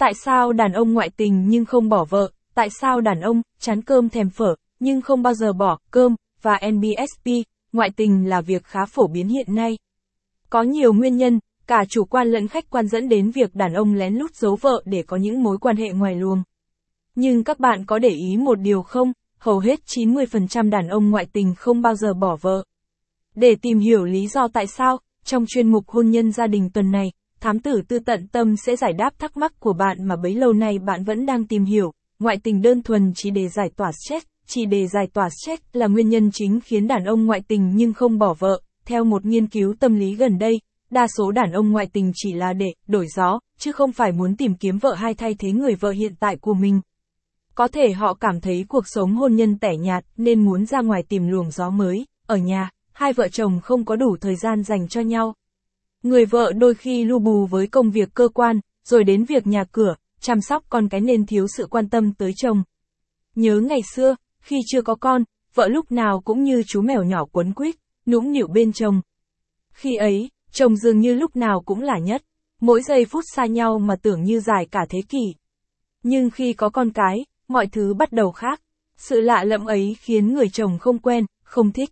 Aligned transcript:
Tại 0.00 0.14
sao 0.14 0.52
đàn 0.52 0.72
ông 0.72 0.92
ngoại 0.92 1.10
tình 1.16 1.48
nhưng 1.48 1.64
không 1.64 1.88
bỏ 1.88 2.04
vợ? 2.04 2.30
Tại 2.54 2.68
sao 2.70 3.00
đàn 3.00 3.20
ông 3.20 3.42
chán 3.58 3.82
cơm 3.82 4.08
thèm 4.08 4.30
phở 4.30 4.54
nhưng 4.80 5.00
không 5.00 5.22
bao 5.22 5.34
giờ 5.34 5.52
bỏ 5.52 5.78
cơm 5.90 6.16
và 6.42 6.60
NBSP, 6.70 7.26
ngoại 7.72 7.90
tình 7.96 8.28
là 8.28 8.40
việc 8.40 8.64
khá 8.64 8.80
phổ 8.86 9.06
biến 9.06 9.28
hiện 9.28 9.54
nay. 9.54 9.78
Có 10.50 10.62
nhiều 10.62 10.92
nguyên 10.92 11.16
nhân, 11.16 11.38
cả 11.66 11.84
chủ 11.88 12.04
quan 12.04 12.28
lẫn 12.28 12.48
khách 12.48 12.70
quan 12.70 12.88
dẫn 12.88 13.08
đến 13.08 13.30
việc 13.30 13.54
đàn 13.54 13.74
ông 13.74 13.94
lén 13.94 14.14
lút 14.14 14.34
giấu 14.34 14.56
vợ 14.60 14.82
để 14.84 15.02
có 15.02 15.16
những 15.16 15.42
mối 15.42 15.58
quan 15.58 15.76
hệ 15.76 15.88
ngoài 15.92 16.14
luồng. 16.14 16.42
Nhưng 17.14 17.44
các 17.44 17.60
bạn 17.60 17.84
có 17.86 17.98
để 17.98 18.08
ý 18.08 18.36
một 18.36 18.60
điều 18.60 18.82
không? 18.82 19.12
Hầu 19.38 19.58
hết 19.58 19.80
90% 19.96 20.70
đàn 20.70 20.88
ông 20.88 21.10
ngoại 21.10 21.26
tình 21.32 21.54
không 21.54 21.82
bao 21.82 21.94
giờ 21.94 22.14
bỏ 22.14 22.36
vợ. 22.40 22.64
Để 23.34 23.54
tìm 23.62 23.78
hiểu 23.78 24.04
lý 24.04 24.26
do 24.26 24.48
tại 24.48 24.66
sao, 24.66 24.98
trong 25.24 25.44
chuyên 25.48 25.70
mục 25.70 25.88
hôn 25.88 26.10
nhân 26.10 26.32
gia 26.32 26.46
đình 26.46 26.70
tuần 26.70 26.90
này, 26.90 27.12
thám 27.40 27.60
tử 27.60 27.82
tư 27.88 27.98
tận 27.98 28.26
tâm 28.32 28.56
sẽ 28.56 28.76
giải 28.76 28.92
đáp 28.92 29.18
thắc 29.18 29.36
mắc 29.36 29.60
của 29.60 29.72
bạn 29.72 30.04
mà 30.04 30.16
bấy 30.16 30.34
lâu 30.34 30.52
nay 30.52 30.78
bạn 30.78 31.04
vẫn 31.04 31.26
đang 31.26 31.46
tìm 31.46 31.64
hiểu. 31.64 31.92
Ngoại 32.18 32.36
tình 32.42 32.62
đơn 32.62 32.82
thuần 32.82 33.12
chỉ 33.14 33.30
để 33.30 33.48
giải 33.48 33.70
tỏa 33.76 33.90
stress, 33.92 34.26
chỉ 34.46 34.66
để 34.66 34.86
giải 34.86 35.06
tỏa 35.12 35.28
stress 35.30 35.62
là 35.72 35.86
nguyên 35.86 36.08
nhân 36.08 36.30
chính 36.32 36.60
khiến 36.60 36.88
đàn 36.88 37.04
ông 37.04 37.26
ngoại 37.26 37.40
tình 37.48 37.70
nhưng 37.74 37.92
không 37.92 38.18
bỏ 38.18 38.34
vợ. 38.38 38.60
Theo 38.84 39.04
một 39.04 39.24
nghiên 39.24 39.46
cứu 39.46 39.74
tâm 39.80 39.94
lý 39.98 40.14
gần 40.14 40.38
đây, 40.38 40.60
đa 40.90 41.06
số 41.16 41.30
đàn 41.30 41.52
ông 41.52 41.70
ngoại 41.70 41.86
tình 41.92 42.12
chỉ 42.14 42.32
là 42.32 42.52
để 42.52 42.66
đổi 42.86 43.06
gió, 43.16 43.38
chứ 43.58 43.72
không 43.72 43.92
phải 43.92 44.12
muốn 44.12 44.36
tìm 44.36 44.54
kiếm 44.54 44.78
vợ 44.78 44.94
hay 44.94 45.14
thay 45.14 45.34
thế 45.38 45.52
người 45.52 45.74
vợ 45.74 45.90
hiện 45.90 46.12
tại 46.20 46.36
của 46.36 46.54
mình. 46.54 46.80
Có 47.54 47.68
thể 47.68 47.92
họ 47.92 48.14
cảm 48.14 48.40
thấy 48.40 48.64
cuộc 48.68 48.84
sống 48.86 49.14
hôn 49.14 49.34
nhân 49.34 49.58
tẻ 49.58 49.76
nhạt 49.76 50.04
nên 50.16 50.44
muốn 50.44 50.66
ra 50.66 50.80
ngoài 50.80 51.02
tìm 51.08 51.28
luồng 51.28 51.50
gió 51.50 51.70
mới, 51.70 52.06
ở 52.26 52.36
nhà, 52.36 52.70
hai 52.92 53.12
vợ 53.12 53.28
chồng 53.28 53.60
không 53.60 53.84
có 53.84 53.96
đủ 53.96 54.16
thời 54.20 54.36
gian 54.36 54.62
dành 54.62 54.88
cho 54.88 55.00
nhau. 55.00 55.34
Người 56.02 56.24
vợ 56.24 56.52
đôi 56.52 56.74
khi 56.74 57.04
lu 57.04 57.18
bù 57.18 57.46
với 57.46 57.66
công 57.66 57.90
việc 57.90 58.08
cơ 58.14 58.28
quan, 58.28 58.60
rồi 58.84 59.04
đến 59.04 59.24
việc 59.24 59.46
nhà 59.46 59.64
cửa, 59.72 59.94
chăm 60.20 60.40
sóc 60.40 60.64
con 60.68 60.88
cái 60.88 61.00
nên 61.00 61.26
thiếu 61.26 61.46
sự 61.56 61.66
quan 61.70 61.88
tâm 61.88 62.14
tới 62.14 62.32
chồng. 62.36 62.62
Nhớ 63.34 63.60
ngày 63.60 63.80
xưa, 63.94 64.16
khi 64.40 64.56
chưa 64.66 64.82
có 64.82 64.94
con, 64.94 65.24
vợ 65.54 65.68
lúc 65.68 65.92
nào 65.92 66.20
cũng 66.24 66.42
như 66.42 66.62
chú 66.66 66.82
mèo 66.82 67.02
nhỏ 67.02 67.24
quấn 67.32 67.52
quýt, 67.52 67.74
nũng 68.06 68.32
nịu 68.32 68.46
bên 68.46 68.72
chồng. 68.72 69.00
Khi 69.72 69.96
ấy, 69.96 70.30
chồng 70.52 70.76
dường 70.76 71.00
như 71.00 71.14
lúc 71.14 71.36
nào 71.36 71.62
cũng 71.66 71.82
là 71.82 71.98
nhất, 71.98 72.22
mỗi 72.60 72.82
giây 72.82 73.04
phút 73.04 73.24
xa 73.34 73.46
nhau 73.46 73.78
mà 73.78 73.96
tưởng 73.96 74.22
như 74.22 74.40
dài 74.40 74.66
cả 74.70 74.80
thế 74.88 75.02
kỷ. 75.08 75.34
Nhưng 76.02 76.30
khi 76.30 76.52
có 76.52 76.68
con 76.68 76.90
cái, 76.90 77.26
mọi 77.48 77.66
thứ 77.66 77.94
bắt 77.94 78.12
đầu 78.12 78.32
khác. 78.32 78.60
Sự 78.96 79.20
lạ 79.20 79.44
lẫm 79.44 79.66
ấy 79.66 79.96
khiến 80.00 80.34
người 80.34 80.48
chồng 80.48 80.78
không 80.78 80.98
quen, 80.98 81.26
không 81.42 81.72
thích. 81.72 81.90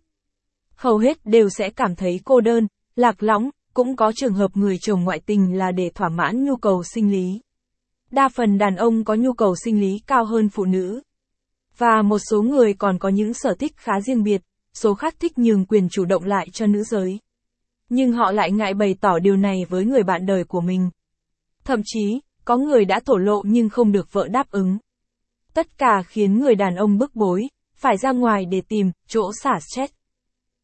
Hầu 0.75 0.97
hết 0.97 1.25
đều 1.25 1.49
sẽ 1.49 1.69
cảm 1.69 1.95
thấy 1.95 2.19
cô 2.23 2.41
đơn, 2.41 2.67
lạc 2.95 3.23
lõng, 3.23 3.49
cũng 3.79 3.95
có 3.95 4.11
trường 4.15 4.33
hợp 4.33 4.57
người 4.57 4.77
chồng 4.81 5.03
ngoại 5.03 5.19
tình 5.25 5.57
là 5.57 5.71
để 5.71 5.89
thỏa 5.95 6.09
mãn 6.09 6.43
nhu 6.45 6.55
cầu 6.55 6.83
sinh 6.83 7.11
lý. 7.11 7.41
Đa 8.11 8.29
phần 8.29 8.57
đàn 8.57 8.75
ông 8.75 9.03
có 9.03 9.15
nhu 9.15 9.33
cầu 9.33 9.55
sinh 9.63 9.81
lý 9.81 9.99
cao 10.07 10.25
hơn 10.25 10.49
phụ 10.49 10.65
nữ. 10.65 11.01
Và 11.77 12.01
một 12.01 12.19
số 12.29 12.41
người 12.41 12.73
còn 12.73 12.99
có 12.99 13.09
những 13.09 13.33
sở 13.33 13.55
thích 13.59 13.73
khá 13.77 14.01
riêng 14.01 14.23
biệt, 14.23 14.41
số 14.73 14.93
khác 14.93 15.15
thích 15.19 15.37
nhường 15.37 15.65
quyền 15.65 15.89
chủ 15.89 16.05
động 16.05 16.23
lại 16.23 16.47
cho 16.53 16.67
nữ 16.67 16.83
giới. 16.83 17.19
Nhưng 17.89 18.11
họ 18.11 18.31
lại 18.31 18.51
ngại 18.51 18.73
bày 18.73 18.95
tỏ 19.01 19.19
điều 19.19 19.37
này 19.37 19.65
với 19.69 19.85
người 19.85 20.03
bạn 20.03 20.25
đời 20.25 20.43
của 20.43 20.61
mình. 20.61 20.89
Thậm 21.63 21.81
chí, 21.85 22.21
có 22.45 22.57
người 22.57 22.85
đã 22.85 22.99
thổ 23.05 23.17
lộ 23.17 23.41
nhưng 23.45 23.69
không 23.69 23.91
được 23.91 24.13
vợ 24.13 24.27
đáp 24.27 24.51
ứng. 24.51 24.77
Tất 25.53 25.77
cả 25.77 26.03
khiến 26.07 26.39
người 26.39 26.55
đàn 26.55 26.75
ông 26.75 26.97
bức 26.97 27.15
bối, 27.15 27.47
phải 27.75 27.97
ra 27.97 28.11
ngoài 28.11 28.45
để 28.45 28.61
tìm 28.61 28.91
chỗ 29.07 29.31
xả 29.43 29.59
stress. 29.59 29.93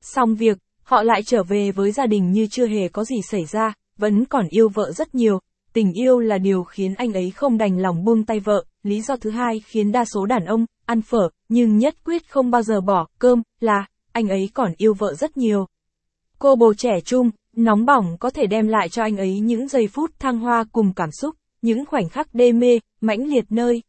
Xong 0.02 0.35
việc, 0.35 0.57
họ 0.86 1.03
lại 1.03 1.23
trở 1.23 1.44
về 1.44 1.72
với 1.72 1.91
gia 1.91 2.05
đình 2.05 2.31
như 2.31 2.47
chưa 2.47 2.67
hề 2.67 2.88
có 2.88 3.03
gì 3.03 3.16
xảy 3.31 3.45
ra, 3.45 3.73
vẫn 3.97 4.25
còn 4.25 4.47
yêu 4.50 4.69
vợ 4.69 4.91
rất 4.91 5.16
nhiều. 5.16 5.39
Tình 5.73 5.94
yêu 5.94 6.19
là 6.19 6.38
điều 6.38 6.64
khiến 6.64 6.94
anh 6.97 7.14
ấy 7.14 7.31
không 7.31 7.58
đành 7.58 7.78
lòng 7.78 8.03
buông 8.03 8.25
tay 8.25 8.39
vợ, 8.39 8.66
lý 8.83 9.02
do 9.02 9.16
thứ 9.16 9.30
hai 9.30 9.61
khiến 9.66 9.91
đa 9.91 10.06
số 10.06 10.25
đàn 10.25 10.45
ông 10.45 10.66
ăn 10.86 11.02
phở, 11.02 11.30
nhưng 11.50 11.78
nhất 11.78 11.95
quyết 12.06 12.30
không 12.30 12.52
bao 12.52 12.61
giờ 12.61 12.81
bỏ 12.81 13.08
cơm 13.19 13.41
là 13.59 13.86
anh 14.11 14.28
ấy 14.28 14.50
còn 14.53 14.73
yêu 14.78 14.94
vợ 14.94 15.13
rất 15.13 15.38
nhiều. 15.38 15.68
Cô 16.40 16.56
bồ 16.56 16.73
trẻ 16.73 17.02
trung, 17.06 17.29
nóng 17.56 17.85
bỏng 17.85 18.17
có 18.19 18.29
thể 18.29 18.47
đem 18.47 18.67
lại 18.67 18.90
cho 18.90 19.03
anh 19.03 19.17
ấy 19.17 19.40
những 19.40 19.67
giây 19.67 19.88
phút 19.88 20.12
thăng 20.19 20.40
hoa 20.40 20.63
cùng 20.72 20.94
cảm 20.94 21.09
xúc, 21.12 21.35
những 21.62 21.85
khoảnh 21.85 22.09
khắc 22.09 22.34
đê 22.34 22.52
mê, 22.52 22.79
mãnh 23.02 23.28
liệt 23.28 23.46
nơi 23.50 23.81